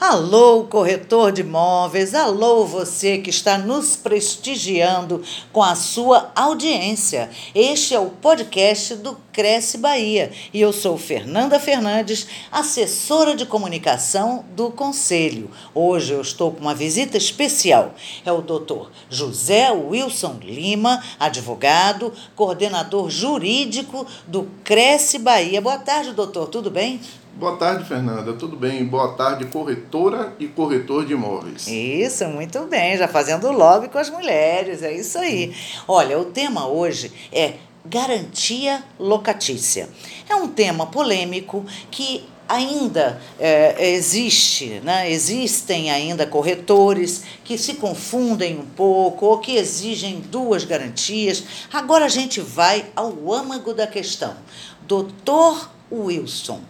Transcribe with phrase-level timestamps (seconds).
[0.00, 7.28] Alô, corretor de imóveis, alô, você que está nos prestigiando com a sua audiência.
[7.52, 14.44] Este é o podcast do Cresce Bahia e eu sou Fernanda Fernandes, assessora de comunicação
[14.54, 15.50] do Conselho.
[15.74, 17.92] Hoje eu estou com uma visita especial.
[18.24, 25.60] É o doutor José Wilson Lima, advogado, coordenador jurídico do Cresce Bahia.
[25.60, 27.00] Boa tarde, doutor, tudo bem?
[27.38, 28.32] Boa tarde, Fernanda.
[28.32, 28.84] Tudo bem?
[28.84, 31.68] Boa tarde, corretora e corretor de imóveis.
[31.68, 32.98] Isso, muito bem.
[32.98, 35.54] Já fazendo lobby com as mulheres, é isso aí.
[35.86, 39.88] Olha, o tema hoje é garantia locatícia.
[40.28, 45.08] É um tema polêmico que ainda é, existe, né?
[45.08, 51.44] existem ainda corretores que se confundem um pouco ou que exigem duas garantias.
[51.72, 54.34] Agora a gente vai ao âmago da questão.
[54.88, 56.62] Doutor Wilson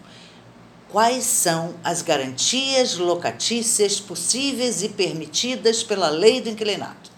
[0.89, 7.11] Quais são as garantias locatícias possíveis e permitidas pela lei do inquilinato?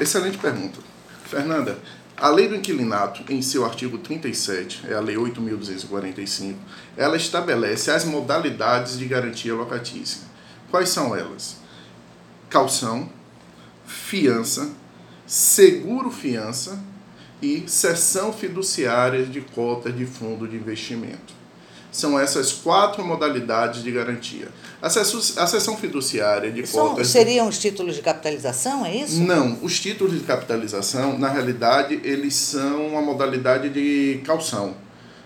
[0.00, 0.80] Excelente pergunta.
[1.24, 1.78] Fernanda,
[2.16, 6.56] a lei do inquilinato, em seu artigo 37, é a lei 8.245,
[6.96, 10.22] ela estabelece as modalidades de garantia locatícia.
[10.68, 11.58] Quais são elas?
[12.50, 13.08] Calção,
[13.86, 14.72] fiança,
[15.24, 16.82] seguro-fiança
[17.40, 21.41] e cessão fiduciária de cota de fundo de investimento.
[21.92, 24.48] São essas quatro modalidades de garantia.
[24.80, 27.08] A sessão fiduciária de São, cotas.
[27.08, 29.20] Seriam os títulos de capitalização, é isso?
[29.20, 34.74] Não, os títulos de capitalização, na realidade, eles são uma modalidade de calção.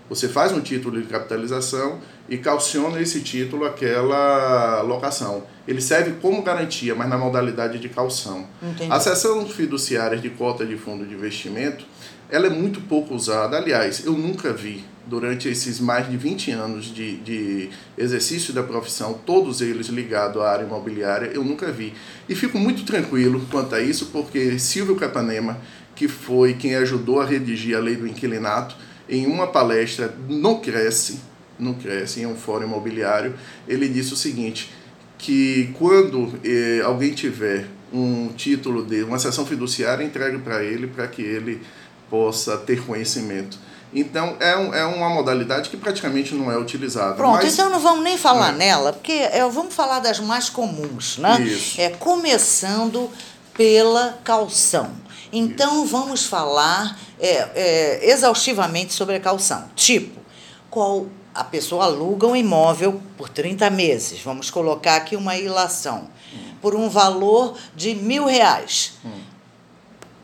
[0.09, 5.45] Você faz um título de capitalização e calciona esse título aquela locação.
[5.67, 8.47] Ele serve como garantia, mas na modalidade de calção.
[8.61, 8.91] Entendi.
[8.91, 11.85] A sessão fiduciária de cota de fundo de investimento,
[12.29, 13.57] ela é muito pouco usada.
[13.57, 19.15] Aliás, eu nunca vi durante esses mais de 20 anos de, de exercício da profissão,
[19.25, 21.95] todos eles ligados à área imobiliária, eu nunca vi.
[22.29, 25.59] E fico muito tranquilo quanto a isso, porque Silvio Capanema,
[25.95, 28.77] que foi quem ajudou a redigir a lei do inquilinato,
[29.09, 31.21] em uma palestra no Cresce,
[31.59, 33.35] no Cresce, em um fórum imobiliário,
[33.69, 34.71] ele disse o seguinte,
[35.17, 41.07] que quando eh, alguém tiver um título de uma sessão fiduciária, entregue para ele, para
[41.07, 41.63] que ele
[42.11, 43.59] possa ter conhecimento.
[43.97, 47.15] Então, é, um, é uma modalidade que praticamente não é utilizada.
[47.15, 47.55] Pronto, mas...
[47.55, 48.57] então não vamos nem falar é.
[48.57, 51.41] nela, porque é, vamos falar das mais comuns, né?
[51.41, 51.81] Isso.
[51.81, 53.11] É, começando
[53.55, 54.91] pela calção.
[55.33, 55.87] Então, Isso.
[55.87, 59.65] vamos falar é, é, exaustivamente sobre a calção.
[59.75, 60.21] Tipo,
[60.69, 66.39] qual a pessoa aluga um imóvel por 30 meses, vamos colocar aqui uma ilação, hum.
[66.61, 68.93] por um valor de mil reais.
[69.03, 69.36] Hum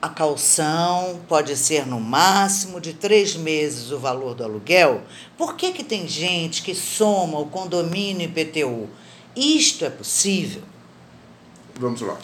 [0.02, 5.02] a calção pode ser no máximo de três meses o valor do aluguel.
[5.38, 8.88] Por que, que tem gente que soma o condomínio IPTU?
[9.36, 10.62] Isto é possível?
[11.78, 12.18] Vamos lá.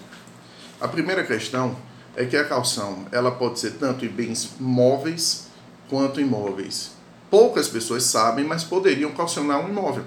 [0.81, 1.77] A primeira questão
[2.16, 5.47] é que a calção ela pode ser tanto em bens móveis
[5.89, 6.91] quanto imóveis.
[7.31, 10.05] Poucas pessoas sabem, mas poderiam calcionar um imóvel.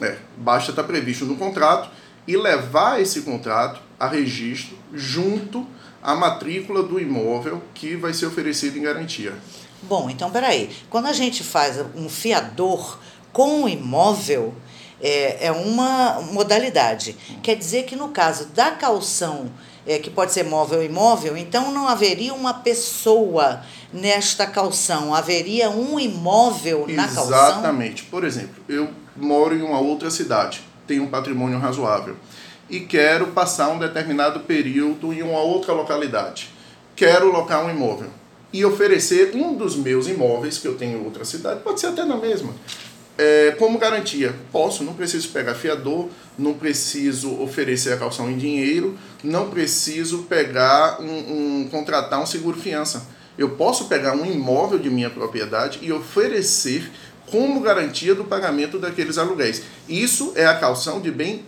[0.00, 1.90] É, basta estar previsto no contrato
[2.26, 5.66] e levar esse contrato a registro junto
[6.06, 9.34] a matrícula do imóvel que vai ser oferecido em garantia.
[9.82, 10.70] Bom, então peraí.
[10.88, 13.00] Quando a gente faz um fiador
[13.32, 14.54] com o imóvel,
[15.02, 17.16] é, é uma modalidade.
[17.42, 19.50] Quer dizer que no caso da calção,
[19.84, 23.62] é, que pode ser móvel ou imóvel, então não haveria uma pessoa
[23.92, 27.26] nesta calção, haveria um imóvel na calção?
[27.26, 28.04] Exatamente.
[28.04, 32.16] Por exemplo, eu moro em uma outra cidade, tenho um patrimônio razoável
[32.68, 36.50] e quero passar um determinado período em uma outra localidade.
[36.94, 38.10] Quero locar um imóvel
[38.52, 42.04] e oferecer um dos meus imóveis que eu tenho em outra cidade, pode ser até
[42.04, 42.54] na mesma,
[43.18, 44.34] é, como garantia.
[44.50, 51.00] Posso, não preciso pegar fiador, não preciso oferecer a calção em dinheiro, não preciso pegar
[51.00, 53.06] um, um contratar um seguro fiança.
[53.38, 56.90] Eu posso pegar um imóvel de minha propriedade e oferecer
[57.30, 59.62] como garantia do pagamento daqueles aluguéis.
[59.88, 61.44] Isso é a calção de bem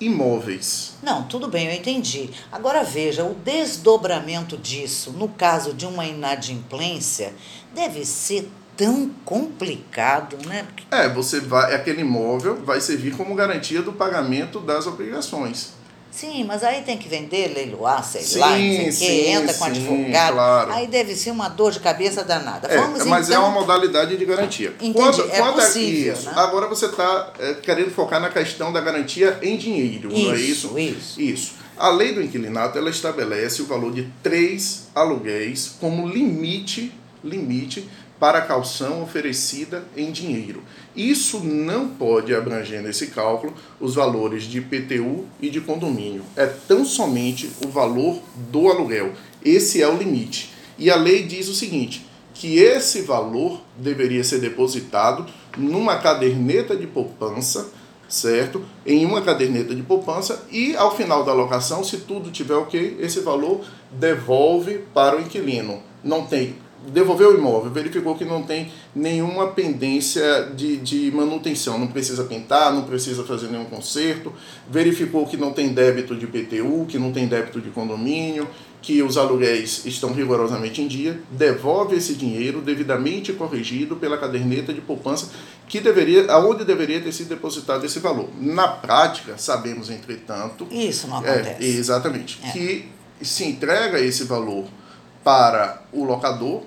[0.00, 0.94] imóveis.
[1.02, 2.30] Não, tudo bem, eu entendi.
[2.50, 7.34] Agora veja, o desdobramento disso, no caso de uma inadimplência,
[7.74, 10.66] deve ser tão complicado, né?
[10.90, 15.79] É, você vai, aquele imóvel vai servir como garantia do pagamento das obrigações.
[16.10, 19.64] Sim, mas aí tem que vender, leiloar, sei sim, lá, não sei o entra com
[19.64, 20.32] advogado.
[20.32, 20.72] Claro.
[20.72, 22.68] Aí deve ser uma dor de cabeça danada.
[22.68, 23.42] É, Vamos, mas então...
[23.42, 24.74] é uma modalidade de garantia.
[24.80, 26.12] Entendi, quando, é quando possível.
[26.12, 26.32] isso, né?
[26.36, 30.40] Agora você está é, querendo focar na questão da garantia em dinheiro, isso, não é
[30.40, 30.78] isso?
[30.78, 31.20] Isso.
[31.20, 31.52] Isso.
[31.78, 36.92] A lei do inquilinato ela estabelece o valor de três aluguéis como limite,
[37.24, 40.62] limite para a calção oferecida em dinheiro.
[40.96, 46.22] Isso não pode abranger nesse cálculo os valores de IPTU e de condomínio.
[46.36, 48.20] É tão somente o valor
[48.50, 49.12] do aluguel.
[49.44, 50.50] Esse é o limite.
[50.78, 52.04] E a lei diz o seguinte:
[52.34, 55.26] que esse valor deveria ser depositado
[55.56, 57.70] numa caderneta de poupança,
[58.08, 58.64] certo?
[58.84, 63.20] Em uma caderneta de poupança e ao final da alocação, se tudo tiver ok, esse
[63.20, 63.60] valor
[63.92, 65.82] devolve para o inquilino.
[66.02, 66.56] Não tem
[66.88, 72.72] devolveu o imóvel, verificou que não tem nenhuma pendência de, de manutenção, não precisa pintar,
[72.72, 74.32] não precisa fazer nenhum conserto,
[74.68, 78.48] verificou que não tem débito de PTU, que não tem débito de condomínio,
[78.82, 84.80] que os aluguéis estão rigorosamente em dia, devolve esse dinheiro devidamente corrigido pela caderneta de
[84.80, 85.30] poupança
[85.68, 88.28] que deveria, aonde deveria ter sido depositado esse valor.
[88.40, 91.62] Na prática, sabemos, entretanto, isso não acontece.
[91.62, 92.50] É, exatamente, é.
[92.50, 92.88] que
[93.20, 94.66] se entrega esse valor
[95.22, 96.62] para o locador,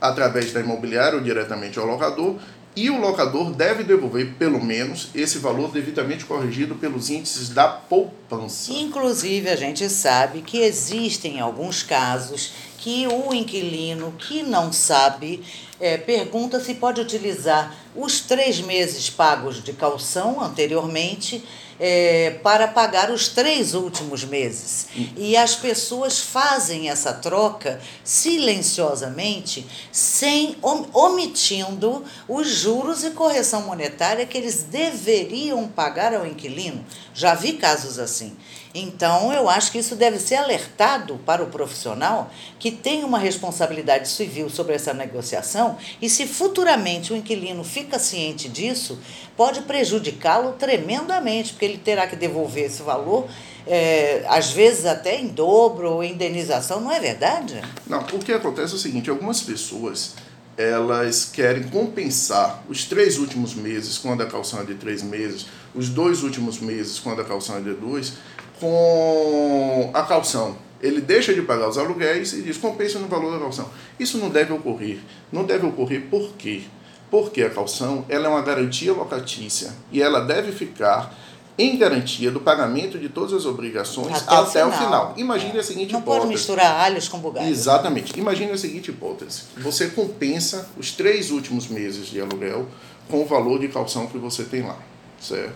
[0.00, 2.36] através da imobiliária ou diretamente ao locador,
[2.76, 8.72] e o locador deve devolver pelo menos esse valor devidamente corrigido pelos índices da poupança.
[8.72, 15.42] Inclusive, a gente sabe que existem alguns casos que o inquilino que não sabe
[15.80, 21.44] é, pergunta se pode utilizar os três meses pagos de calção anteriormente
[21.78, 24.88] é, para pagar os três últimos meses.
[25.16, 34.36] E as pessoas fazem essa troca silenciosamente, sem omitindo os juros e correção monetária que
[34.36, 36.84] eles deveriam pagar ao inquilino.
[37.14, 38.36] Já vi casos assim.
[38.74, 44.08] Então, eu acho que isso deve ser alertado para o profissional que tem uma responsabilidade
[44.08, 48.98] civil sobre essa negociação e se futuramente o inquilino fica ciente disso,
[49.36, 53.28] pode prejudicá-lo tremendamente, porque ele terá que devolver esse valor,
[53.66, 57.60] é, às vezes até em dobro ou indenização, não é verdade?
[57.86, 60.14] Não, o que acontece é o seguinte, algumas pessoas
[60.58, 65.88] elas querem compensar os três últimos meses, quando a calção é de três meses, os
[65.88, 68.14] dois últimos meses, quando a calção é de dois,
[68.58, 70.56] com a calção.
[70.82, 73.70] Ele deixa de pagar os aluguéis e diz compensa no valor da calção.
[74.00, 74.98] Isso não deve ocorrer.
[75.30, 76.62] Não deve ocorrer por quê?
[77.08, 81.16] Porque a calção ela é uma garantia locatícia e ela deve ficar
[81.58, 84.70] em garantia do pagamento de todas as obrigações até, até o, final.
[84.70, 85.14] o, final.
[85.16, 85.60] Imagine é.
[85.60, 86.16] a seguinte não hipótese.
[86.16, 87.50] Não pode misturar alhos com bugalhos.
[87.50, 88.18] Exatamente.
[88.18, 89.42] Imagine a seguinte hipótese.
[89.56, 92.68] Você compensa os três últimos meses de aluguel
[93.10, 94.78] com o valor de calção que você tem lá,
[95.20, 95.54] certo?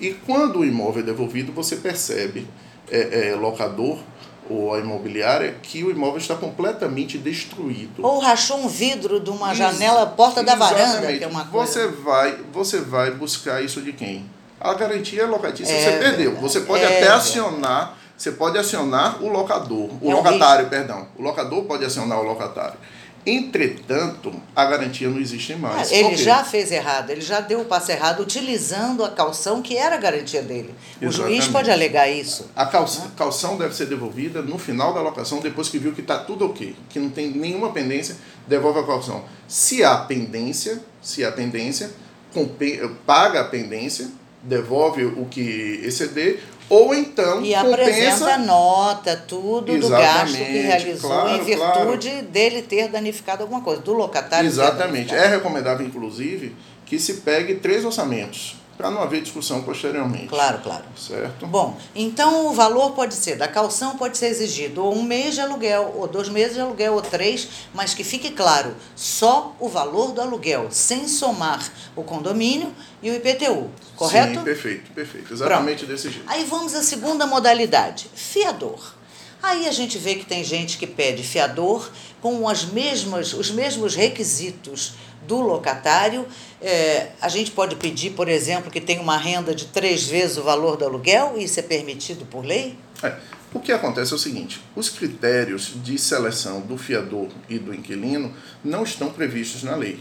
[0.00, 2.46] E quando o imóvel é devolvido, você percebe,
[2.90, 3.98] é, é, locador
[4.48, 8.04] ou a imobiliária, que o imóvel está completamente destruído.
[8.04, 11.72] Ou rachou um vidro de uma janela, porta da varanda, que é uma coisa.
[11.72, 14.28] Você vai, você vai buscar isso de quem?
[14.62, 16.36] A garantia locatícia é, você perdeu.
[16.36, 21.08] Você pode é, até acionar, você pode acionar o locador, o é locatário, perdão.
[21.18, 22.78] O locador pode acionar o locatário.
[23.26, 25.90] Entretanto, a garantia não existe mais.
[25.90, 29.96] Ele já fez errado, ele já deu o passo errado utilizando a calção que era
[29.96, 30.74] a garantia dele.
[31.00, 31.36] O Exatamente.
[31.36, 32.48] juiz pode alegar isso.
[32.54, 36.18] A calção, calção deve ser devolvida no final da locação, depois que viu que está
[36.18, 38.16] tudo ok, que não tem nenhuma pendência,
[38.46, 39.24] devolve a calção.
[39.48, 41.90] Se há pendência, se há pendência,
[43.06, 44.08] paga a pendência,
[44.42, 51.10] devolve o que exceder, ou então e apresenta nota, tudo Exatamente, do gasto que realizou
[51.10, 52.26] claro, em virtude claro.
[52.28, 54.46] dele ter danificado alguma coisa, do locatário.
[54.46, 55.14] Exatamente.
[55.14, 56.56] É recomendável, inclusive,
[56.86, 60.26] que se pegue três orçamentos para não haver discussão posteriormente.
[60.26, 60.84] Claro, claro.
[60.96, 61.46] Certo?
[61.46, 65.40] Bom, então o valor pode ser, da calção pode ser exigido ou um mês de
[65.40, 70.12] aluguel, ou dois meses de aluguel, ou três, mas que fique claro, só o valor
[70.12, 74.38] do aluguel, sem somar o condomínio e o IPTU, correto?
[74.38, 75.32] Sim, perfeito, perfeito.
[75.32, 75.92] Exatamente Pronto.
[75.92, 76.24] desse jeito.
[76.28, 78.94] Aí vamos à segunda modalidade, fiador.
[79.42, 83.96] Aí a gente vê que tem gente que pede fiador com as mesmas, os mesmos
[83.96, 84.92] requisitos
[85.26, 86.26] do locatário.
[86.60, 90.42] É, a gente pode pedir, por exemplo, que tenha uma renda de três vezes o
[90.42, 92.76] valor do aluguel, isso é permitido por lei?
[93.02, 93.16] É.
[93.54, 98.34] O que acontece é o seguinte: os critérios de seleção do fiador e do inquilino
[98.64, 100.00] não estão previstos na lei.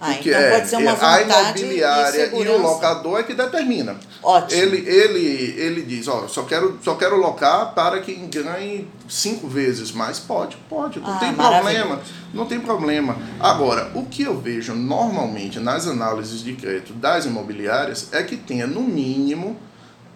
[0.00, 3.96] Ah, então pode ser uma é, a imobiliária e o locador é que determina.
[4.22, 4.60] Ótimo.
[4.60, 9.92] Ele, ele, ele diz, ó, só quero, só quero locar para quem ganhe cinco vezes
[9.92, 10.18] mais.
[10.18, 12.00] Pode, pode, não ah, tem problema.
[12.34, 13.16] Não tem problema.
[13.38, 18.66] Agora, o que eu vejo normalmente nas análises de crédito das imobiliárias é que tenha
[18.66, 19.56] no mínimo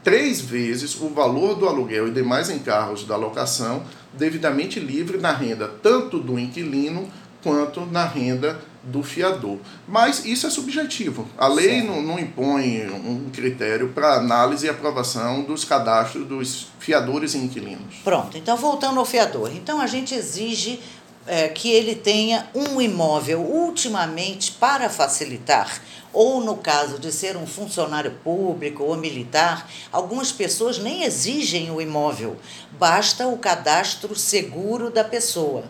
[0.03, 3.83] três vezes o valor do aluguel e demais encargos da locação
[4.13, 7.09] devidamente livre na renda tanto do inquilino
[7.43, 8.59] quanto na renda
[8.91, 9.59] do fiador.
[9.87, 11.29] Mas isso é subjetivo.
[11.37, 17.35] A lei não, não, impõe um critério para análise e aprovação dos cadastros dos fiadores
[17.35, 17.97] e inquilinos.
[18.03, 19.51] Pronto, então voltando ao fiador.
[19.55, 20.81] Então a gente exige
[21.27, 25.81] é, que ele tenha um imóvel ultimamente para facilitar,
[26.11, 31.83] ou no caso de ser um funcionário público ou militar, algumas pessoas nem exigem o
[31.83, 32.37] imóvel,
[32.79, 35.65] basta o cadastro seguro da pessoa.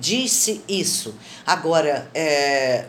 [0.00, 1.14] Disse isso.
[1.46, 2.86] Agora, é,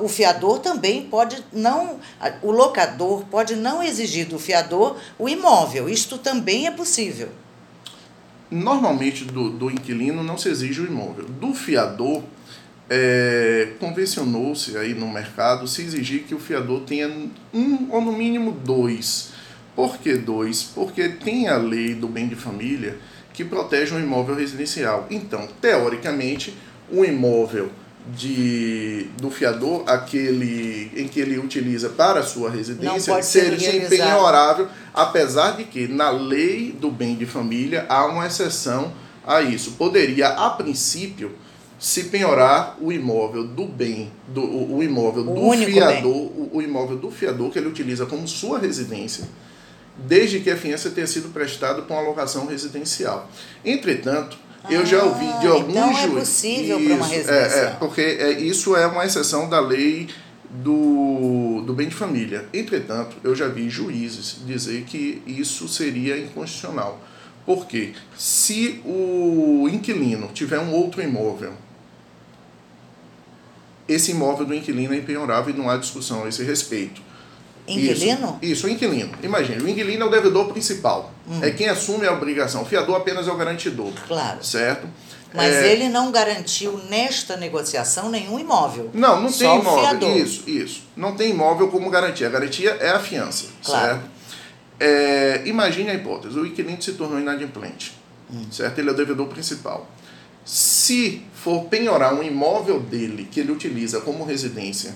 [0.00, 1.98] o fiador também pode não.
[2.42, 5.88] O locador pode não exigir do fiador o imóvel.
[5.88, 7.28] Isto também é possível.
[8.50, 11.24] Normalmente, do, do inquilino não se exige o imóvel.
[11.24, 12.22] Do fiador,
[12.88, 17.08] é, convencionou-se aí no mercado se exigir que o fiador tenha
[17.52, 19.32] um ou no mínimo dois.
[19.74, 20.62] Por que dois?
[20.62, 22.98] Porque tem a lei do bem de família
[23.34, 25.06] que protege um imóvel residencial.
[25.10, 26.56] Então, teoricamente,
[26.90, 27.68] o imóvel
[28.06, 35.56] de, do fiador, aquele em que ele utiliza para a sua residência, seria impenhorável, apesar
[35.56, 38.92] de que na lei do bem de família há uma exceção
[39.26, 39.72] a isso.
[39.72, 41.32] Poderia, a princípio,
[41.78, 46.62] se penhorar o imóvel do bem, do, o, o imóvel o do fiador, o, o,
[46.62, 49.24] imóvel do fiador que ele utiliza como sua residência,
[49.96, 53.30] desde que a fiança tenha sido prestada com alocação residencial.
[53.64, 54.36] Entretanto,
[54.70, 56.10] eu já ouvi de ah, alguns então juízes.
[56.10, 57.56] é possível para uma residência.
[57.56, 60.08] É, é, porque é, isso é uma exceção da lei
[60.50, 62.46] do, do bem de família.
[62.52, 67.00] Entretanto, eu já vi juízes dizer que isso seria inconstitucional.
[67.44, 71.52] Porque se o inquilino tiver um outro imóvel,
[73.86, 77.02] esse imóvel do inquilino é impenhorável e não há discussão a esse respeito.
[77.66, 78.38] Inquilino?
[78.42, 79.10] Isso, isso, o inquilino.
[79.22, 81.12] Imagine, o inquilino é o devedor principal.
[81.26, 81.40] Hum.
[81.42, 82.62] É quem assume a obrigação.
[82.62, 83.92] O fiador apenas é o garantidor.
[84.06, 84.44] Claro.
[84.44, 84.86] Certo?
[85.32, 85.72] Mas é...
[85.72, 88.90] ele não garantiu nesta negociação nenhum imóvel.
[88.92, 90.16] Não, não tem imóvel.
[90.16, 90.82] Isso, isso.
[90.96, 92.26] Não tem imóvel como garantia.
[92.26, 93.46] A garantia é a fiança.
[93.64, 93.94] Claro.
[93.94, 94.14] Certo?
[94.78, 97.94] É, imagine a hipótese: o inquilino se tornou inadimplente.
[98.32, 98.44] Hum.
[98.50, 98.78] Certo?
[98.78, 99.88] Ele é o devedor principal.
[100.44, 104.94] Se for penhorar um imóvel dele que ele utiliza como residência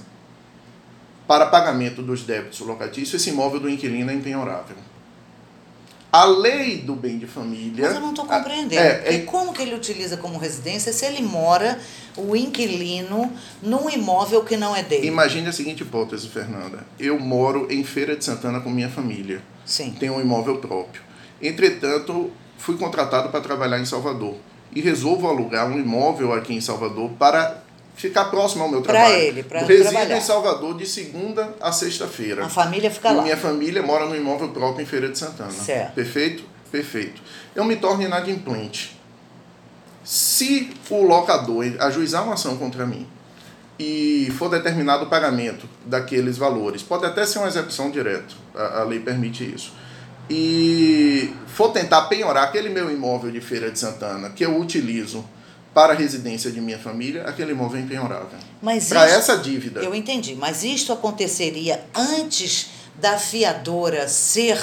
[1.28, 4.76] para pagamento dos débitos locatícios, esse imóvel do inquilino é impenhorável.
[6.10, 7.84] A lei do bem de família.
[7.84, 8.80] Mas eu não estou compreendendo.
[8.80, 11.78] É, é, como que ele utiliza como residência se ele mora,
[12.16, 13.30] o inquilino,
[13.62, 15.06] num imóvel que não é dele?
[15.06, 16.86] Imagine a seguinte hipótese, Fernanda.
[16.98, 19.42] Eu moro em Feira de Santana com minha família.
[19.66, 19.94] Sim.
[20.00, 21.02] Tenho um imóvel próprio.
[21.42, 24.36] Entretanto, fui contratado para trabalhar em Salvador.
[24.74, 27.67] E resolvo alugar um imóvel aqui em Salvador para
[27.98, 29.14] ficar próximo ao meu pra trabalho.
[29.14, 32.46] Para ele, para Resido em Salvador de segunda a sexta-feira.
[32.46, 33.22] A família fica e lá.
[33.22, 35.50] Minha família mora no imóvel próprio em Feira de Santana.
[35.50, 35.94] Certo.
[35.94, 36.44] Perfeito?
[36.70, 37.20] Perfeito.
[37.56, 38.96] Eu me torno inadimplente.
[40.04, 43.06] Se o locador ajuizar uma ação contra mim
[43.78, 48.84] e for determinado o pagamento daqueles valores, pode até ser uma execução direta, a, a
[48.84, 49.72] lei permite isso,
[50.30, 55.24] e for tentar penhorar aquele meu imóvel de Feira de Santana que eu utilizo
[55.78, 58.36] para a residência de minha família, aquele imóvel é impenhorável.
[58.88, 59.78] Para essa dívida.
[59.78, 64.60] Eu entendi, mas isto aconteceria antes da fiadora ser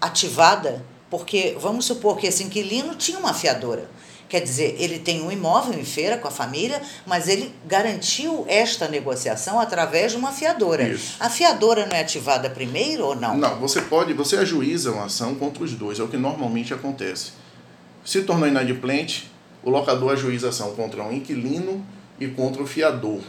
[0.00, 0.84] ativada?
[1.08, 3.88] Porque vamos supor que esse inquilino tinha uma fiadora.
[4.28, 8.88] Quer dizer, ele tem um imóvel em feira com a família, mas ele garantiu esta
[8.88, 10.82] negociação através de uma fiadora.
[10.88, 11.14] Isso.
[11.20, 13.36] A fiadora não é ativada primeiro ou não?
[13.36, 17.30] Não, você pode, você ajuiza uma ação contra os dois, é o que normalmente acontece.
[18.04, 19.30] Se tornou inadimplente,
[19.68, 21.84] o locador ajuiza ação contra um inquilino
[22.18, 23.20] e contra o fiador.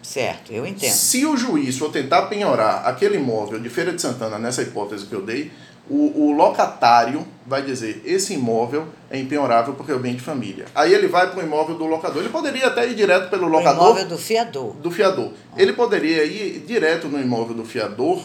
[0.00, 0.92] Certo, eu entendo.
[0.92, 5.14] Se o juiz for tentar penhorar aquele imóvel de Feira de Santana, nessa hipótese que
[5.14, 5.50] eu dei,
[5.88, 10.66] o, o locatário vai dizer: esse imóvel é impenhorável porque é o bem de família.
[10.74, 12.22] Aí ele vai para o imóvel do locador.
[12.22, 13.82] Ele poderia até ir direto pelo locador.
[13.82, 14.74] O imóvel do fiador.
[14.74, 15.32] Do fiador.
[15.52, 15.54] Ah.
[15.56, 18.22] Ele poderia ir direto no imóvel do fiador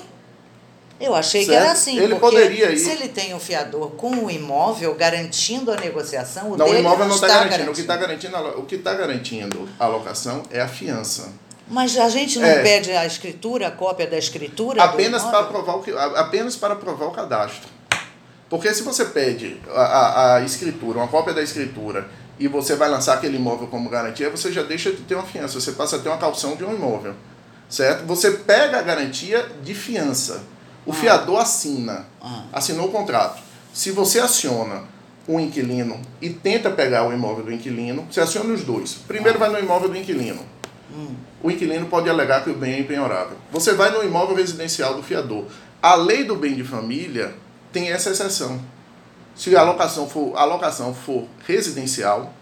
[0.99, 1.57] eu achei certo?
[1.57, 1.97] que era assim.
[1.99, 2.77] Ele poderia ir.
[2.77, 6.79] Se ele tem um fiador com o imóvel garantindo a negociação, o não, dele o
[6.81, 7.49] imóvel não está garantindo.
[7.49, 7.71] garantindo.
[7.71, 11.31] O que está garantindo, o que está garantindo a locação é a fiança.
[11.69, 14.83] Mas a gente não é, pede a escritura, a cópia da escritura?
[14.83, 17.69] Apenas para provar o que, apenas para provar o cadastro.
[18.49, 22.89] Porque se você pede a, a, a escritura, uma cópia da escritura, e você vai
[22.89, 25.99] lançar aquele imóvel como garantia, você já deixa de ter uma fiança, você passa a
[25.99, 27.13] ter uma calção de um imóvel.
[27.69, 28.05] Certo?
[28.07, 30.41] Você pega a garantia de fiança.
[30.89, 32.46] O fiador assina, ah.
[32.51, 33.39] assinou o contrato.
[33.72, 34.86] Se você aciona
[35.27, 38.96] o inquilino e tenta pegar o imóvel do inquilino, você aciona os dois.
[39.08, 39.41] Primeiro ah.
[39.41, 40.43] vai no imóvel do inquilino.
[40.91, 41.13] Hum.
[41.43, 43.38] O inquilino pode alegar que o bem é impenhorável.
[43.51, 45.46] Você vai no imóvel residencial do fiador.
[45.79, 47.36] A lei do bem de família
[47.72, 48.60] tem essa exceção.
[49.36, 52.34] Se a locação for, a locação for residencial,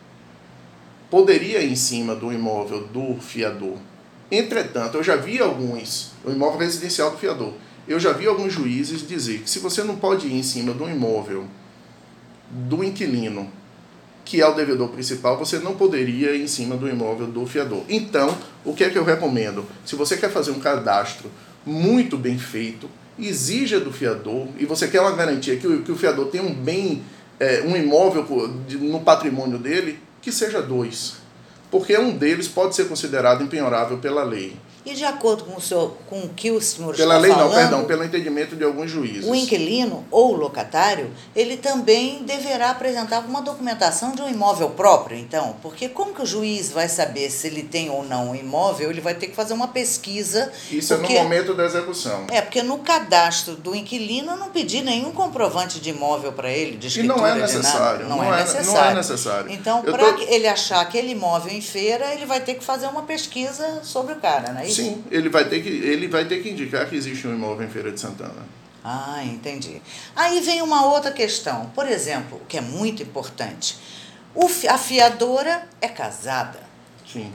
[1.11, 3.75] poderia ir em cima do imóvel do fiador.
[4.31, 7.53] Entretanto, eu já vi alguns, o imóvel residencial do fiador,
[7.87, 10.89] eu já vi alguns juízes dizer que se você não pode ir em cima do
[10.89, 11.45] imóvel
[12.49, 13.51] do inquilino
[14.27, 17.83] que é o devedor principal, você não poderia ir em cima do imóvel do fiador.
[17.87, 19.65] Então, o que é que eu recomendo?
[19.85, 21.31] Se você quer fazer um cadastro
[21.65, 25.95] muito bem feito, exija do fiador, e você quer uma garantia que o, que o
[25.95, 27.03] fiador tenha um bem,
[27.39, 28.25] é, um imóvel
[28.81, 31.15] no patrimônio dele, que seja dois.
[31.69, 34.55] Porque um deles pode ser considerado empenhorável pela lei.
[34.85, 37.55] E de acordo com o, senhor, com o que o senhor Pela lei falando, não,
[37.57, 39.25] perdão, pelo entendimento de alguns juízes.
[39.29, 45.17] o inquilino ou o locatário, ele também deverá apresentar uma documentação de um imóvel próprio,
[45.17, 48.89] então, porque como que o juiz vai saber se ele tem ou não um imóvel?
[48.89, 50.49] Ele vai ter que fazer uma pesquisa.
[50.71, 52.25] Isso porque, é no momento da execução.
[52.31, 56.77] É, porque no cadastro do inquilino eu não pedi nenhum comprovante de imóvel para ele,
[56.77, 57.41] de E escritura, não é nada.
[57.41, 58.07] necessário.
[58.07, 58.71] Não, é, necessário.
[58.71, 59.51] Não é necessário.
[59.51, 63.03] Então, para tô- ele achar aquele imóvel em feira, ele vai ter que fazer uma
[63.03, 64.81] pesquisa sobre o cara, não é isso?
[64.81, 67.69] Sim, ele vai, ter que, ele vai ter que indicar que existe um imóvel em
[67.69, 68.45] Feira de Santana.
[68.83, 69.81] Ah, entendi.
[70.15, 71.69] Aí vem uma outra questão.
[71.75, 73.77] Por exemplo, que é muito importante.
[74.33, 76.59] O, a fiadora é casada.
[77.11, 77.33] Sim,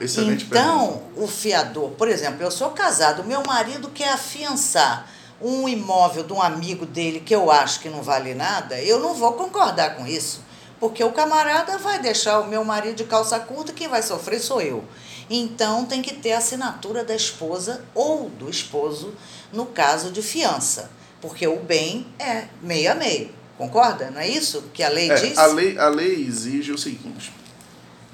[0.00, 0.72] excelente pergunta.
[0.72, 5.08] Então, o fiador, por exemplo, eu sou casado, meu marido quer afiançar
[5.40, 9.14] um imóvel de um amigo dele que eu acho que não vale nada, eu não
[9.14, 10.42] vou concordar com isso.
[10.80, 14.60] Porque o camarada vai deixar o meu marido de calça curta, quem vai sofrer sou
[14.60, 14.84] eu.
[15.28, 19.12] Então tem que ter a assinatura da esposa ou do esposo
[19.52, 20.90] no caso de fiança.
[21.20, 23.30] Porque o bem é meio a meio.
[23.56, 24.10] Concorda?
[24.10, 25.36] Não é isso que a lei É, diz?
[25.36, 27.32] a, lei, a lei exige o seguinte: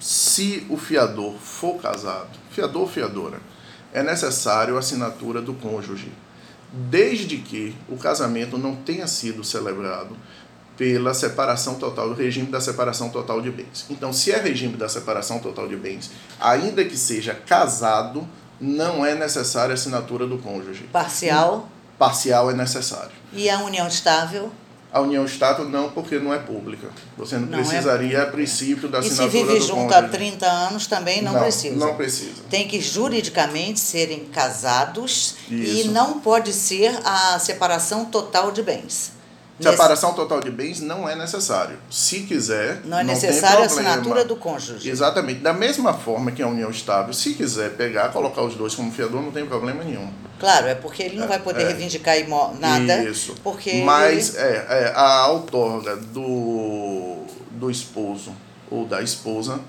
[0.00, 3.40] se o fiador for casado, fiador ou fiadora,
[3.92, 6.10] é necessário a assinatura do cônjuge,
[6.72, 10.16] desde que o casamento não tenha sido celebrado
[10.76, 13.86] pela separação total, do regime da separação total de bens.
[13.88, 18.26] Então, se é regime da separação total de bens, ainda que seja casado,
[18.60, 20.84] não é necessária a assinatura do cônjuge.
[20.92, 23.12] Parcial Parcial é necessário.
[23.32, 24.50] e a união estável.
[24.92, 26.88] A união estável não, porque não é pública.
[27.16, 29.94] Você não, Não é precisaria, a princípio, da E se assinatura vive do junto cônjuge.
[29.98, 31.74] há 30 anos também não, precisa.
[31.74, 32.42] Não precisa.
[32.48, 35.90] Tem que juridicamente serem casados e Isso.
[35.90, 39.10] não pode ser a separação total de bens.
[39.58, 41.78] Nesse- Separação total de bens não é necessário.
[41.88, 44.90] Se quiser, não é tem necessário a assinatura do cônjuge.
[44.90, 45.40] Exatamente.
[45.40, 49.22] Da mesma forma que a união estável, se quiser pegar, colocar os dois como fiador,
[49.22, 50.10] não tem problema nenhum.
[50.40, 51.66] Claro, é porque ele não vai poder é.
[51.68, 52.16] reivindicar
[52.58, 53.04] nada.
[53.04, 53.36] Isso.
[53.44, 58.34] Porque Mas é, é, a outorga do, do esposo
[58.68, 59.60] ou da esposa,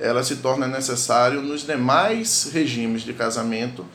[0.00, 3.86] ela se torna necessário nos demais regimes de casamento,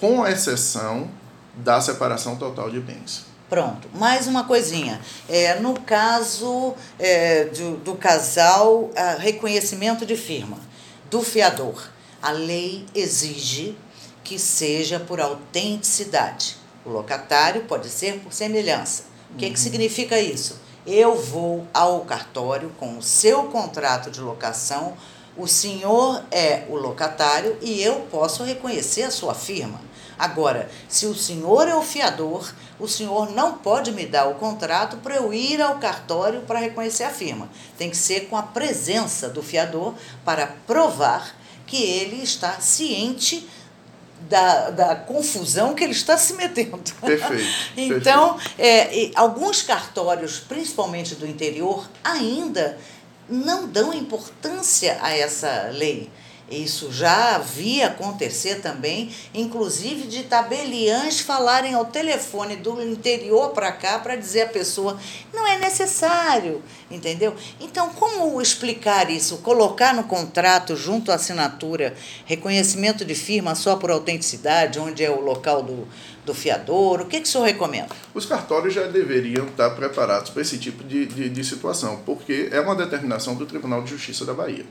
[0.00, 1.08] com exceção
[1.54, 3.27] da separação total de bens.
[3.48, 5.00] Pronto, mais uma coisinha.
[5.26, 10.58] É, no caso é, do, do casal, reconhecimento de firma
[11.10, 11.88] do fiador,
[12.20, 13.74] a lei exige
[14.22, 16.56] que seja por autenticidade.
[16.84, 19.04] O locatário pode ser por semelhança.
[19.30, 20.60] O que, que significa isso?
[20.86, 24.94] Eu vou ao cartório com o seu contrato de locação,
[25.36, 29.80] o senhor é o locatário e eu posso reconhecer a sua firma.
[30.18, 34.96] Agora, se o senhor é o fiador, o senhor não pode me dar o contrato
[34.98, 37.48] para eu ir ao cartório para reconhecer a firma.
[37.76, 43.48] Tem que ser com a presença do fiador para provar que ele está ciente
[44.22, 46.80] da, da confusão que ele está se metendo.
[47.00, 47.44] Perfeito.
[47.76, 52.78] Então, é, e alguns cartórios, principalmente do interior, ainda
[53.28, 56.10] não dão importância a essa lei.
[56.50, 63.98] Isso já havia acontecer também, inclusive de tabeliães falarem ao telefone do interior para cá
[63.98, 64.98] para dizer à pessoa
[65.32, 67.34] não é necessário, entendeu?
[67.60, 69.38] Então, como explicar isso?
[69.38, 75.20] Colocar no contrato, junto à assinatura, reconhecimento de firma só por autenticidade, onde é o
[75.20, 75.86] local do,
[76.24, 77.02] do fiador?
[77.02, 77.88] O que, que o senhor recomenda?
[78.14, 82.60] Os cartórios já deveriam estar preparados para esse tipo de, de, de situação, porque é
[82.60, 84.64] uma determinação do Tribunal de Justiça da Bahia.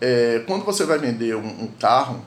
[0.00, 2.24] É, quando você vai vender um, um carro,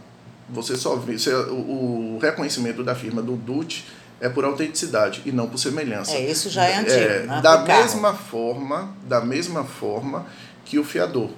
[0.50, 3.86] você só vê você, o, o reconhecimento da firma do DUT
[4.20, 6.14] é por autenticidade e não por semelhança.
[6.14, 7.42] É, isso já é antigo, né?
[7.42, 7.82] Da Pro carro.
[7.84, 10.26] mesma forma, da mesma forma
[10.66, 11.30] que o fiador.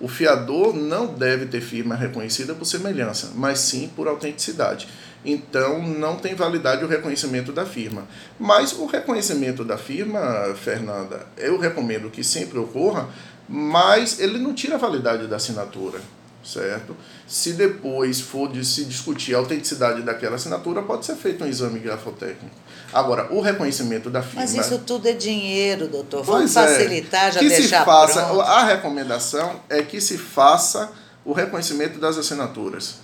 [0.00, 4.88] O fiador não deve ter firma reconhecida por semelhança, mas sim por autenticidade.
[5.24, 8.08] Então, não tem validade o reconhecimento da firma.
[8.40, 10.20] Mas o reconhecimento da firma,
[10.56, 13.08] Fernanda, eu recomendo que sempre ocorra,
[13.48, 16.00] mas ele não tira a validade da assinatura,
[16.44, 16.96] certo?
[17.26, 21.78] Se depois for de se discutir a autenticidade daquela assinatura, pode ser feito um exame
[21.78, 22.56] grafotécnico.
[22.92, 24.42] Agora, o reconhecimento da firma...
[24.42, 26.22] Mas isso tudo é dinheiro, doutor.
[26.22, 26.66] Vamos é.
[26.66, 28.40] facilitar, já que deixar se faça, pronto.
[28.42, 30.90] A recomendação é que se faça
[31.24, 32.96] o reconhecimento das assinaturas.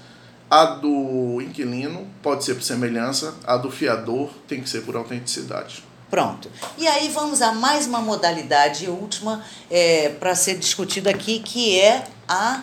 [0.51, 5.85] A do inquilino pode ser por semelhança, a do fiador tem que ser por autenticidade.
[6.11, 6.51] Pronto.
[6.77, 12.05] E aí vamos a mais uma modalidade última é, para ser discutida aqui, que é
[12.27, 12.63] a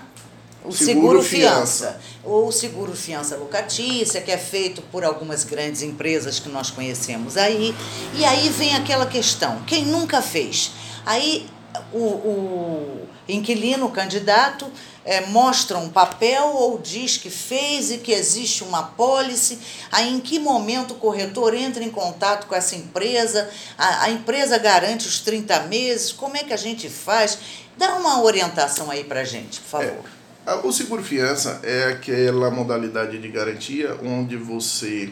[0.64, 1.88] o seguro, seguro fiança.
[1.88, 2.02] fiança.
[2.24, 7.76] Ou seguro fiança locatícia, que é feito por algumas grandes empresas que nós conhecemos aí.
[8.16, 10.72] E aí vem aquela questão: quem nunca fez?
[11.06, 11.48] Aí
[11.94, 14.70] o, o inquilino, candidato,
[15.06, 19.60] é, mostra um papel ou diz que fez e que existe uma pólice,
[19.92, 24.58] aí em que momento o corretor entra em contato com essa empresa, a, a empresa
[24.58, 27.38] garante os 30 meses, como é que a gente faz?
[27.78, 30.06] Dá uma orientação aí para gente, por favor.
[30.46, 35.12] É, o seguro fiança é aquela modalidade de garantia onde você,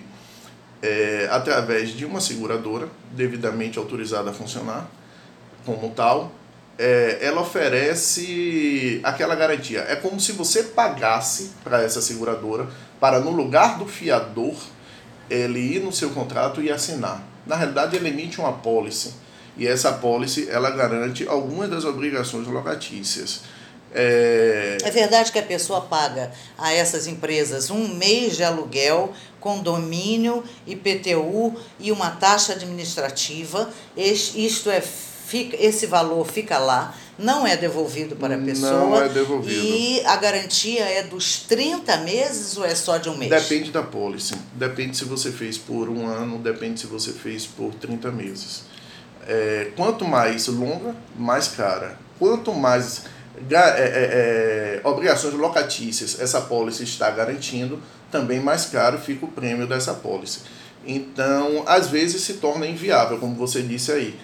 [0.81, 4.89] é, através de uma seguradora devidamente autorizada a funcionar
[5.65, 6.31] como tal,
[6.77, 9.85] é, ela oferece aquela garantia.
[9.87, 12.67] É como se você pagasse para essa seguradora
[12.99, 14.55] para, no lugar do fiador,
[15.29, 17.23] ele ir no seu contrato e assinar.
[17.45, 19.13] Na realidade, ele emite uma pólice.
[19.57, 23.41] E essa pólice, ela garante algumas das obrigações locatícias.
[23.93, 24.79] É...
[24.83, 31.55] é verdade que a pessoa paga a essas empresas um mês de aluguel, condomínio, IPTU
[31.79, 33.69] e uma taxa administrativa.
[33.95, 34.81] Isto é
[35.33, 38.71] fica, esse valor fica lá, não é devolvido para a pessoa.
[38.71, 39.65] Não é devolvido.
[39.65, 43.31] E a garantia é dos 30 meses ou é só de um mês?
[43.31, 44.35] Depende da pólice.
[44.53, 48.65] Depende se você fez por um ano, depende se você fez por 30 meses.
[49.27, 51.97] É, quanto mais longa, mais cara.
[52.19, 53.05] Quanto mais
[53.49, 59.65] é, é, é, obrigações locatícias essa pólice está garantindo, também mais caro fica o prêmio
[59.65, 60.41] dessa pólice.
[60.85, 64.19] Então, às vezes se torna inviável, como você disse aí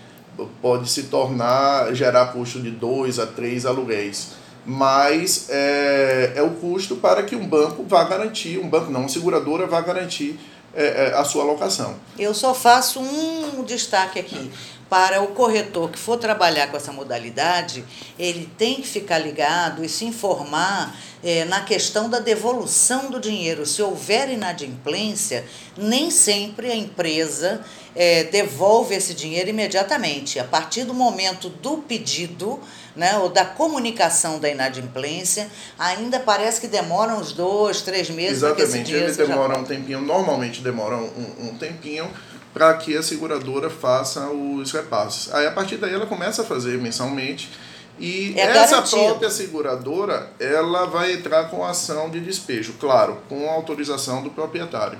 [0.61, 4.33] pode se tornar, gerar custo de dois a três aluguéis.
[4.65, 9.09] Mas é, é o custo para que um banco vá garantir, um banco não, uma
[9.09, 10.39] seguradora vá garantir
[10.79, 11.97] é, é, a sua alocação.
[12.17, 14.49] Eu só faço um destaque aqui.
[14.89, 17.83] Para o corretor que for trabalhar com essa modalidade,
[18.17, 23.65] ele tem que ficar ligado e se informar é, na questão da devolução do dinheiro.
[23.65, 25.45] Se houver inadimplência,
[25.77, 27.61] nem sempre a empresa
[27.93, 30.39] é, devolve esse dinheiro imediatamente.
[30.39, 32.59] A partir do momento do pedido,
[32.99, 38.43] né, ou da comunicação da inadimplência, ainda parece que demora uns dois, três meses.
[38.43, 42.11] Exatamente, ele demora um tempinho, normalmente demora um, um tempinho
[42.53, 45.33] para que a seguradora faça os repasses.
[45.33, 47.49] Aí a partir daí ela começa a fazer mensalmente
[47.97, 49.03] e é essa garantido.
[49.05, 54.99] própria seguradora, ela vai entrar com ação de despejo, claro, com autorização do proprietário.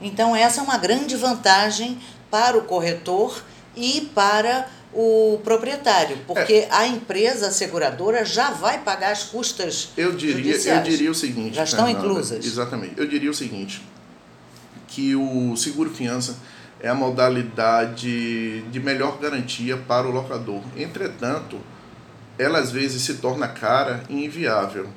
[0.00, 3.40] Então essa é uma grande vantagem para o corretor
[3.76, 6.68] e para o proprietário, porque é.
[6.70, 11.56] a empresa seguradora já vai pagar as custas eu diria, Eu diria o seguinte...
[11.56, 12.44] Já estão Fernanda, inclusas.
[12.44, 12.94] Exatamente.
[12.96, 13.82] Eu diria o seguinte,
[14.86, 16.36] que o seguro-fiança
[16.80, 20.62] é a modalidade de melhor garantia para o locador.
[20.76, 21.60] Entretanto,
[22.38, 24.88] ela às vezes se torna cara e inviável.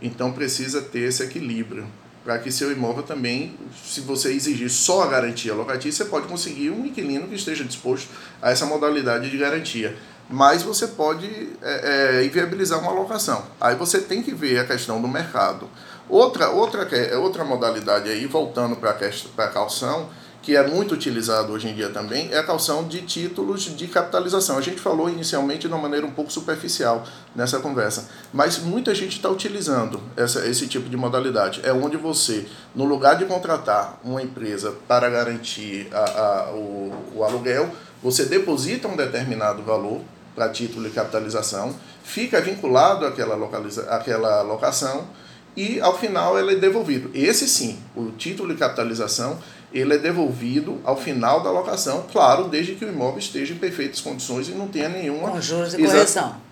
[0.00, 1.86] Então precisa ter esse equilíbrio
[2.24, 6.70] para que seu imóvel também, se você exigir só a garantia locatícia, você pode conseguir
[6.70, 8.08] um inquilino que esteja disposto
[8.42, 9.96] a essa modalidade de garantia.
[10.30, 11.26] Mas você pode
[11.62, 13.46] é, é, inviabilizar uma locação.
[13.58, 15.70] Aí você tem que ver a questão do mercado.
[16.08, 16.86] Outra, outra,
[17.18, 20.10] outra modalidade aí, voltando para a calção,
[20.42, 24.56] que é muito utilizado hoje em dia também, é a calção de títulos de capitalização.
[24.56, 29.16] A gente falou inicialmente de uma maneira um pouco superficial nessa conversa, mas muita gente
[29.16, 31.60] está utilizando essa, esse tipo de modalidade.
[31.64, 37.24] É onde você, no lugar de contratar uma empresa para garantir a, a, o, o
[37.24, 37.70] aluguel,
[38.02, 40.00] você deposita um determinado valor
[40.34, 41.74] para título de capitalização,
[42.04, 45.08] fica vinculado àquela, localiza, àquela locação
[45.56, 47.10] e ao final ele é devolvido.
[47.12, 49.38] Esse sim, o título de capitalização
[49.72, 54.00] ele é devolvido ao final da locação, claro, desde que o imóvel esteja em perfeitas
[54.00, 55.30] condições e não tenha nenhuma.
[55.30, 56.48] Com juros de correção.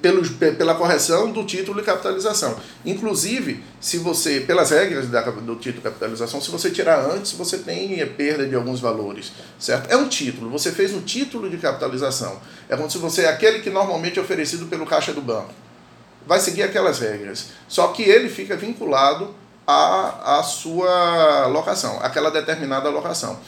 [0.00, 2.56] Pelos, pela correção do título de capitalização.
[2.86, 7.58] Inclusive, se você, pelas regras da, do título de capitalização, se você tirar antes, você
[7.58, 9.90] tem perda de alguns valores, certo?
[9.90, 12.40] É um título, você fez um título de capitalização.
[12.66, 15.52] É como se você é aquele que normalmente é oferecido pelo caixa do banco.
[16.26, 17.48] Vai seguir aquelas regras.
[17.68, 19.34] Só que ele fica vinculado
[19.70, 23.38] a, a sua locação, aquela determinada locação.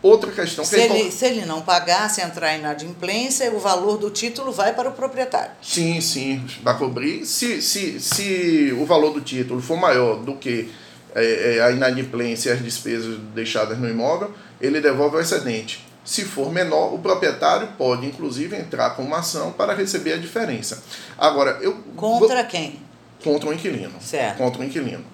[0.00, 3.58] Outra questão que se, é ele, se ele não pagar, se entrar em inadimplência, o
[3.58, 5.50] valor do título vai para o proprietário.
[5.60, 7.26] Sim, sim, vai cobrir.
[7.26, 10.72] Se, se, se o valor do título for maior do que
[11.12, 15.84] é, é, a inadimplência e as despesas deixadas no imóvel, ele devolve o excedente.
[16.04, 20.80] Se for menor, o proprietário pode, inclusive, entrar com uma ação para receber a diferença.
[21.18, 21.82] Agora, eu.
[21.96, 22.78] Contra vou, quem?
[23.24, 23.94] Contra o inquilino.
[24.00, 24.38] Certo.
[24.38, 25.04] Contra o inquilino.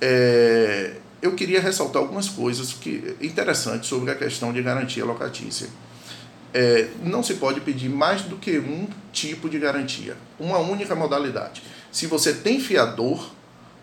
[0.00, 5.68] É, eu queria ressaltar algumas coisas que interessantes sobre a questão de garantia locatícia.
[6.52, 11.62] É, não se pode pedir mais do que um tipo de garantia, uma única modalidade.
[11.92, 13.30] Se você tem fiador,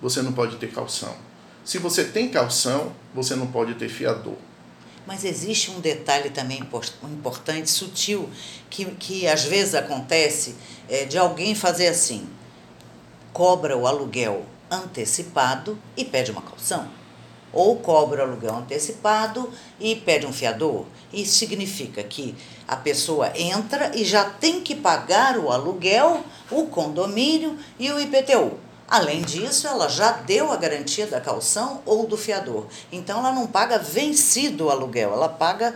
[0.01, 1.15] você não pode ter calção.
[1.63, 4.35] Se você tem calção, você não pode ter fiador.
[5.05, 6.61] Mas existe um detalhe também
[7.03, 8.29] importante, sutil,
[8.69, 10.55] que, que às vezes acontece
[10.89, 12.27] é, de alguém fazer assim:
[13.31, 16.87] cobra o aluguel antecipado e pede uma calção
[17.51, 20.85] ou cobra o aluguel antecipado e pede um fiador.
[21.11, 22.35] Isso significa que
[22.67, 28.59] a pessoa entra e já tem que pagar o aluguel, o condomínio e o IPTU.
[28.87, 32.67] Além disso, ela já deu a garantia da calção ou do fiador.
[32.89, 35.75] Então, ela não paga vencido o aluguel, ela paga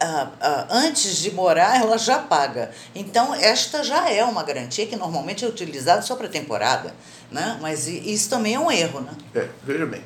[0.00, 2.70] ah, ah, antes de morar, ela já paga.
[2.94, 6.94] Então, esta já é uma garantia que normalmente é utilizada só para temporada.
[7.30, 7.58] Né?
[7.60, 9.00] Mas isso também é um erro.
[9.00, 9.12] Né?
[9.34, 10.02] É, veja bem,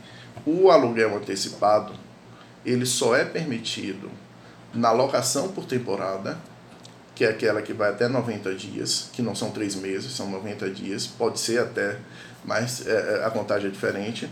[0.46, 1.94] o aluguel antecipado
[2.64, 4.10] ele só é permitido
[4.72, 6.38] na locação por temporada,
[7.14, 10.70] que é aquela que vai até 90 dias, que não são três meses, são 90
[10.70, 11.98] dias, pode ser até,
[12.44, 14.28] mas é, é, a contagem é diferente.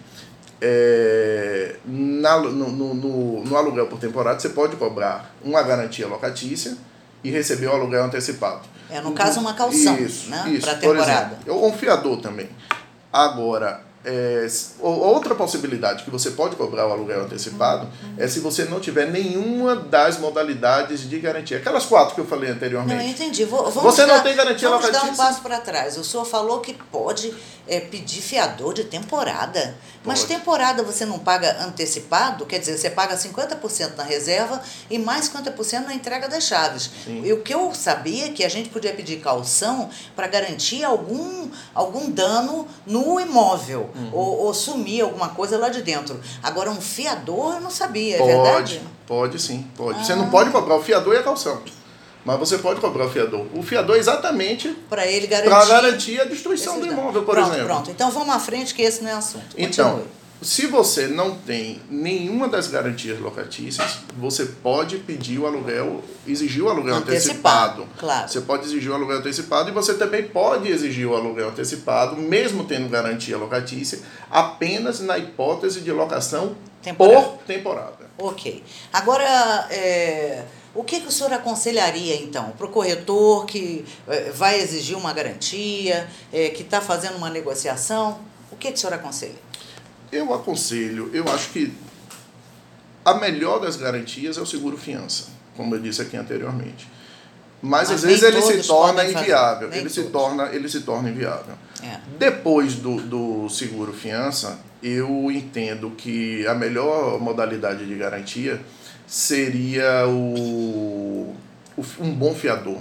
[0.63, 6.77] É, na, no, no, no, no aluguel por temporada, você pode cobrar uma garantia locatícia
[7.25, 8.69] e receber o aluguel antecipado.
[8.91, 10.59] É, no caso, uma calção, isso, né?
[10.61, 11.35] Para temporada.
[11.35, 12.49] Exemplo, ou um fiador também.
[13.13, 14.47] Agora, é,
[14.81, 18.15] outra possibilidade que você pode cobrar o aluguel antecipado uhum.
[18.17, 21.59] é se você não tiver nenhuma das modalidades de garantia.
[21.59, 22.97] Aquelas quatro que eu falei anteriormente.
[22.97, 23.45] Não, eu entendi.
[23.45, 25.07] Vou, você dar, não tem garantia vamos locatícia?
[25.07, 25.99] Vamos dar um passo para trás.
[25.99, 27.35] O senhor falou que pode
[27.71, 29.61] é, pedir fiador de temporada.
[29.61, 29.77] Pode.
[30.05, 32.45] Mas temporada você não paga antecipado?
[32.45, 36.91] Quer dizer, você paga 50% na reserva e mais 50% na entrega das chaves.
[37.05, 37.23] Sim.
[37.25, 41.49] E o que eu sabia é que a gente podia pedir calção para garantir algum,
[41.73, 44.11] algum dano no imóvel uhum.
[44.13, 46.21] ou, ou, sumir alguma coisa lá de dentro.
[46.43, 48.83] Agora, um fiador eu não sabia, é pode, verdade?
[49.07, 50.01] Pode sim, pode.
[50.01, 50.05] Ah.
[50.05, 51.63] Você não pode cobrar o fiador e a calção.
[52.25, 53.47] Mas você pode cobrar o fiador.
[53.55, 57.67] O fiador é exatamente para ele garantir, garantir a destruição do imóvel, por pronto, exemplo.
[57.67, 59.57] Pronto, então vamos à frente que esse não é assunto.
[59.57, 59.67] Continue.
[59.67, 60.03] Então,
[60.43, 66.71] se você não tem nenhuma das garantias locatícias, você pode pedir o aluguel, exigir o
[66.71, 67.83] aluguel antecipado.
[67.83, 67.99] antecipado.
[67.99, 68.29] Claro.
[68.29, 72.65] Você pode exigir o aluguel antecipado e você também pode exigir o aluguel antecipado, mesmo
[72.65, 77.21] tendo garantia locatícia, apenas na hipótese de locação temporada.
[77.21, 78.11] por temporada.
[78.17, 78.65] Ok.
[78.93, 84.61] Agora, é, o que, que o senhor aconselharia, então, para o corretor que é, vai
[84.61, 88.21] exigir uma garantia, é, que está fazendo uma negociação?
[88.53, 89.51] O que, que o senhor aconselha?
[90.13, 91.73] Eu aconselho, eu acho que
[93.05, 96.89] a melhor das garantias é o seguro fiança, como eu disse aqui anteriormente.
[97.63, 99.71] Mas, Mas às vezes ele se torna inviável.
[99.73, 101.55] Ele se torna, ele se torna inviável.
[101.83, 101.99] É.
[102.19, 108.61] Depois do, do seguro fiança, eu entendo que a melhor modalidade de garantia
[109.11, 111.35] seria o,
[111.77, 112.79] o um bom fiador.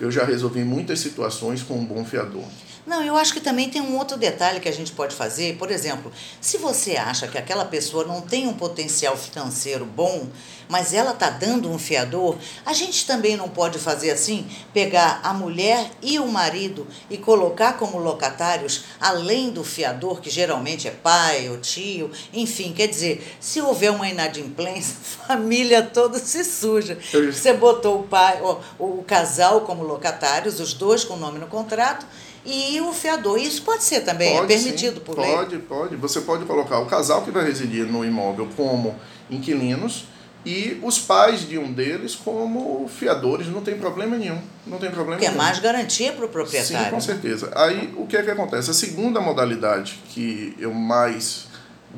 [0.00, 2.44] Eu já resolvi muitas situações com um bom fiador.
[2.84, 5.56] Não, eu acho que também tem um outro detalhe que a gente pode fazer.
[5.56, 10.26] Por exemplo, se você acha que aquela pessoa não tem um potencial financeiro bom,
[10.68, 15.32] mas ela está dando um fiador, a gente também não pode fazer assim, pegar a
[15.32, 21.48] mulher e o marido e colocar como locatários, além do fiador, que geralmente é pai
[21.50, 26.98] ou tio, enfim, quer dizer, se houver uma inadimplência, a família toda se suja.
[27.32, 28.58] Você botou o pai, o,
[28.98, 32.06] o casal como locatários, os dois com o nome no contrato
[32.44, 33.38] e o fiador.
[33.38, 35.00] Isso pode ser também, é pode, é permitido sim.
[35.00, 35.36] por pode, lei?
[35.36, 35.96] Pode, pode.
[35.96, 38.94] Você pode colocar o casal que vai residir no imóvel como
[39.30, 40.06] inquilinos
[40.44, 44.40] e os pais de um deles como fiadores, não tem problema nenhum.
[44.66, 45.40] Não tem problema Porque nenhum.
[45.40, 46.84] é mais garantia para o proprietário.
[46.86, 47.50] Sim, com certeza.
[47.54, 48.70] Aí o que é que acontece?
[48.70, 51.46] A segunda modalidade que eu mais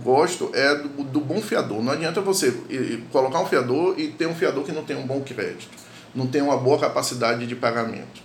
[0.02, 1.82] gosto é do, do bom fiador.
[1.82, 2.54] Não adianta você
[3.10, 5.70] colocar um fiador e ter um fiador que não tem um bom crédito,
[6.14, 8.22] não tem uma boa capacidade de pagamento.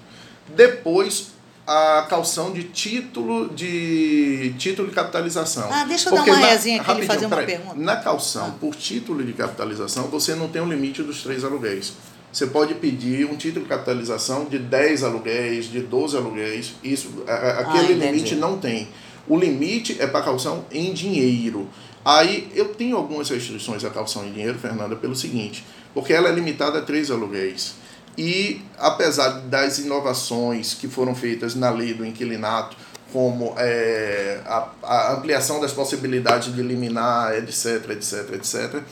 [0.49, 1.31] Depois,
[1.69, 5.69] a calção de título de título de capitalização.
[5.71, 7.75] Ah, deixa eu Porque dar uma rezinha aqui e fazer uma pergunta.
[7.75, 8.55] Na calção ah.
[8.59, 11.93] por título de capitalização, você não tem o um limite dos três aluguéis.
[12.33, 16.73] Você pode pedir um título de capitalização de 10 aluguéis, de 12 aluguéis.
[16.83, 18.87] Isso, aquele ah, limite não tem.
[19.27, 21.69] O limite é para calção em dinheiro.
[22.03, 26.31] Aí eu tenho algumas restrições à calção em dinheiro, Fernanda, pelo seguinte, porque ela é
[26.31, 27.75] limitada a três aluguéis.
[28.19, 32.75] E apesar das inovações que foram feitas na lei do inquilinato,
[33.13, 38.83] como é, a, a, ampliação das possibilidades de eliminar, etc, etc, etc,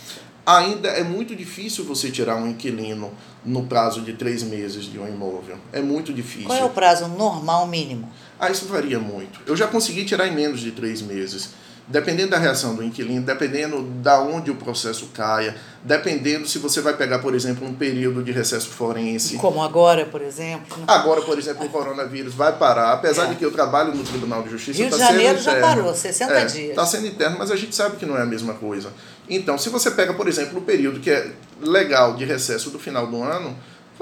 [0.45, 3.11] ainda é muito difícil você tirar um inquilino
[3.43, 5.57] no prazo de três meses de um imóvel.
[5.73, 6.47] É muito difícil.
[6.47, 8.09] Qual é o prazo normal mínimo?
[8.39, 9.41] Ah, isso varia muito.
[9.45, 11.49] Eu já consegui tirar em menos de três meses.
[11.89, 15.55] dependendo da reação do inquilino, dependendo da onde o processo caia,
[15.87, 19.37] dependendo se você vai pegar, por exemplo, um período de recesso forense.
[19.37, 20.77] Como agora, por exemplo.
[20.85, 23.29] Agora, por exemplo, o coronavírus vai parar, apesar é.
[23.29, 24.77] de que eu trabalho no Tribunal de Justiça.
[24.77, 26.69] Rio tá de Janeiro já parou, 60 é, dias.
[26.71, 28.91] Está sendo interno, mas a gente sabe que não é a mesma coisa.
[29.29, 33.07] Então, se você pega, por exemplo, o período que é legal de recesso do final
[33.07, 33.57] do ano,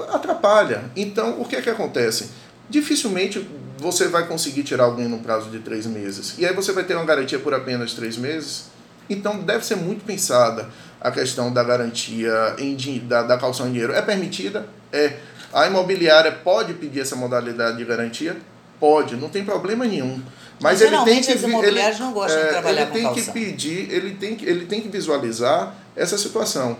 [0.08, 0.90] atrapalha.
[0.96, 2.30] Então, o que é que acontece?
[2.68, 6.34] Dificilmente você vai conseguir tirar alguém no prazo de três meses.
[6.36, 8.74] E aí você vai ter uma garantia por apenas três meses.
[9.08, 10.68] Então deve ser muito pensada
[11.00, 13.92] a questão da garantia em, da, da calção em dinheiro.
[13.92, 14.66] É permitida?
[14.92, 15.14] É.
[15.52, 18.36] A imobiliária pode pedir essa modalidade de garantia?
[18.78, 20.20] Pode, não tem problema nenhum.
[20.60, 23.30] Mas, Mas ele tem que ele, não gostam de é, trabalhar ele tem com que
[23.30, 26.76] pedir, ele tem que, ele tem que visualizar essa situação.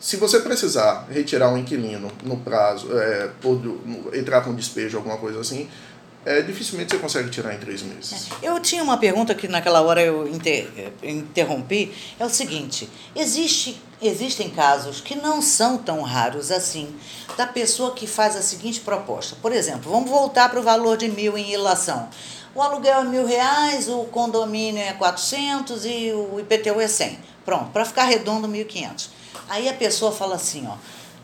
[0.00, 3.60] Se você precisar retirar um inquilino no prazo, é, por,
[4.14, 5.68] entrar com despejo, alguma coisa assim,
[6.24, 8.28] é, dificilmente você consegue tirar em três meses.
[8.42, 8.48] É.
[8.48, 10.68] Eu tinha uma pergunta que naquela hora eu inter,
[11.02, 11.94] interrompi.
[12.18, 16.94] É o seguinte: existe, existem casos que não são tão raros assim,
[17.36, 19.36] da pessoa que faz a seguinte proposta.
[19.40, 22.08] Por exemplo, vamos voltar para o valor de mil em ilação.
[22.54, 27.18] O aluguel é mil reais, o condomínio é 400 e o IPTU é 100.
[27.44, 29.08] Pronto, para ficar redondo, 1.500.
[29.48, 30.74] Aí a pessoa fala assim, ó.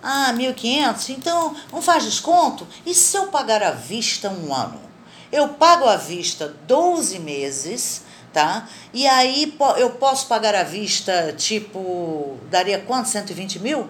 [0.02, 1.10] Ah, 1.500?
[1.10, 2.66] Então não faz desconto?
[2.86, 4.85] E se eu pagar à vista um ano?
[5.32, 8.68] Eu pago à vista 12 meses, tá?
[8.92, 13.08] E aí eu posso pagar à vista, tipo, daria quanto?
[13.08, 13.88] 120 mil?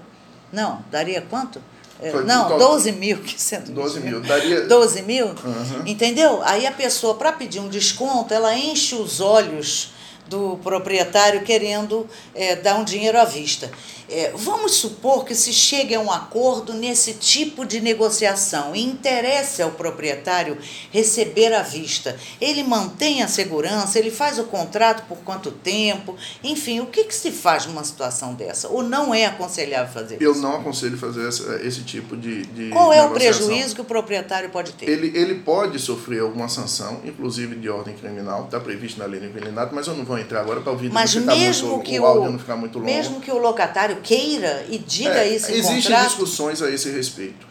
[0.52, 1.60] Não, daria quanto?
[2.00, 2.58] É, Foi não, total...
[2.70, 4.20] 12 mil, que 120 12 mil.
[4.20, 4.66] Daria...
[4.66, 5.26] 12 mil?
[5.28, 5.82] Uhum.
[5.86, 6.42] Entendeu?
[6.44, 9.92] Aí a pessoa, para pedir um desconto, ela enche os olhos
[10.28, 13.70] do proprietário querendo é, dar um dinheiro à vista.
[14.08, 19.60] É, vamos supor que se chegue a um acordo nesse tipo de negociação e interesse
[19.60, 20.56] ao proprietário
[20.92, 22.16] receber à vista.
[22.40, 27.14] Ele mantém a segurança, ele faz o contrato por quanto tempo, enfim, o que, que
[27.14, 28.68] se faz numa situação dessa?
[28.68, 30.40] Ou não é aconselhável fazer Eu isso?
[30.40, 33.84] Eu não aconselho fazer esse, esse tipo de, de Qual é o prejuízo que o
[33.84, 34.88] proprietário pode ter?
[34.88, 39.26] Ele, ele pode sofrer alguma sanção, inclusive de ordem criminal, está previsto na lei do
[39.26, 41.98] inquilinato, mas eu não vou entrar agora para o vídeo mas não mesmo muito, que
[41.98, 42.90] o, áudio não ficar muito longo.
[42.90, 46.06] Mesmo que o locatário queira e diga é, isso em Existem contrato.
[46.06, 47.46] discussões a esse respeito.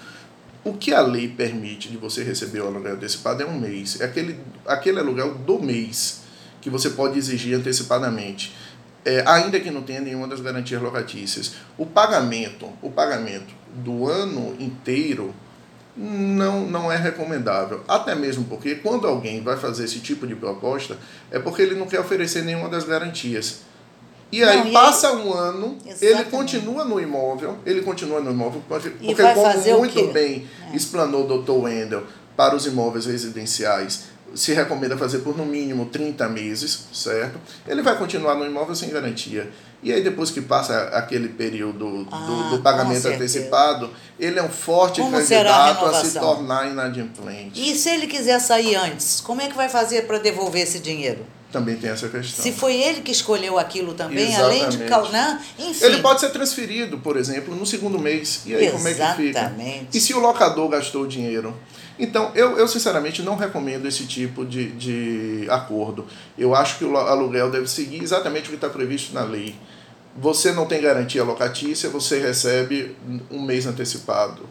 [0.63, 4.01] O que a lei permite de você receber o aluguel antecipado é um mês.
[4.01, 6.21] É aquele, aquele aluguel do mês
[6.60, 8.56] que você pode exigir antecipadamente.
[9.06, 11.54] É, ainda que não tenha nenhuma das garantias locatícias.
[11.78, 15.36] O pagamento, o pagamento do ano inteiro
[15.96, 17.84] não, não é recomendável.
[17.88, 20.98] Até mesmo porque quando alguém vai fazer esse tipo de proposta,
[21.32, 23.62] é porque ele não quer oferecer nenhuma das garantias.
[24.32, 26.06] E aí não, passa um ano, Exatamente.
[26.06, 30.76] ele continua no imóvel, ele continua no imóvel, porque, porque como muito bem é.
[30.76, 32.04] explanou o doutor Wendel,
[32.36, 37.39] para os imóveis residenciais, se recomenda fazer por no mínimo 30 meses, certo?
[37.65, 39.50] Ele vai continuar no imóvel sem garantia.
[39.82, 44.50] E aí, depois que passa aquele período ah, do, do, pagamento antecipado, ele é um
[44.50, 47.62] forte como candidato a, a, se tornar inadimplente.
[47.62, 51.26] E se ele quiser sair antes, como é que vai fazer para devolver esse dinheiro?
[51.52, 52.43] Também tem essa questão.
[52.43, 54.65] Se foi ele que escolheu aquilo também, Exatamente.
[54.65, 55.41] além de né?
[55.60, 55.86] enfim.
[55.86, 58.41] Ele pode ser transferido, por exemplo, no segundo mês.
[58.45, 58.98] E aí Exatamente.
[58.98, 59.88] como é que fica?
[59.93, 61.56] E se o locador gastou o dinheiro?
[61.98, 66.06] Então, eu, eu sinceramente não recomendo esse tipo de, de acordo.
[66.38, 69.56] Eu acho que o aluguel deve seguir exatamente o que está previsto na lei.
[70.18, 72.96] Você não tem garantia locatícia, você recebe
[73.30, 74.44] um mês antecipado,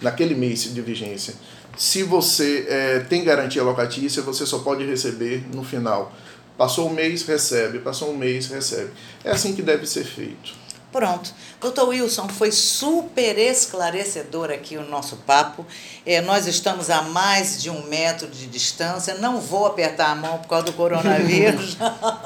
[0.00, 1.34] naquele mês de vigência.
[1.76, 6.12] Se você é, tem garantia locatícia, você só pode receber no final.
[6.58, 7.78] Passou um mês, recebe.
[7.78, 8.90] Passou um mês, recebe.
[9.24, 10.59] É assim que deve ser feito.
[10.92, 11.32] Pronto.
[11.60, 15.64] Doutor Wilson, foi super esclarecedor aqui o nosso papo.
[16.04, 19.14] É, nós estamos a mais de um metro de distância.
[19.14, 21.76] Não vou apertar a mão por causa do coronavírus,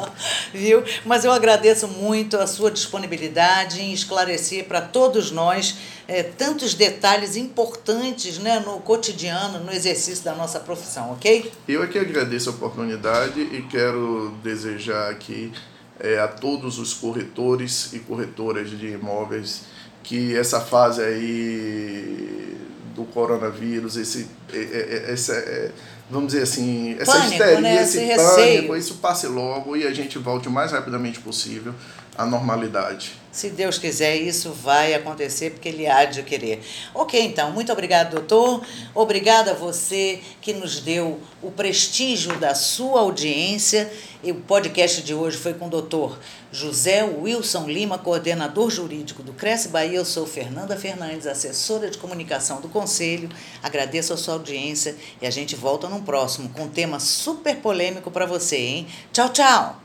[0.52, 0.82] viu?
[1.04, 5.76] Mas eu agradeço muito a sua disponibilidade em esclarecer para todos nós
[6.08, 11.50] é, tantos detalhes importantes né, no cotidiano, no exercício da nossa profissão, ok?
[11.68, 15.52] Eu aqui agradeço a oportunidade e quero desejar aqui
[16.00, 19.62] é, a todos os corretores e corretoras de imóveis
[20.02, 22.56] que essa fase aí
[22.94, 25.72] do coronavírus, esse, é, é, essa, é,
[26.10, 27.82] vamos dizer assim, essa pânico, histeria, né?
[27.82, 31.74] esse, esse pânico, isso passe logo e a gente volte o mais rapidamente possível
[32.16, 33.12] à normalidade.
[33.34, 36.62] Se Deus quiser, isso vai acontecer porque Ele há de querer.
[36.94, 38.64] Ok, então, muito obrigado, doutor.
[38.94, 43.92] Obrigada a você que nos deu o prestígio da sua audiência.
[44.22, 46.16] E o podcast de hoje foi com o doutor
[46.52, 49.98] José Wilson Lima, coordenador jurídico do Cresce Bahia.
[49.98, 53.28] Eu sou Fernanda Fernandes, assessora de comunicação do Conselho.
[53.60, 58.12] Agradeço a sua audiência e a gente volta no próximo com um tema super polêmico
[58.12, 58.86] para você, hein?
[59.12, 59.83] Tchau, tchau!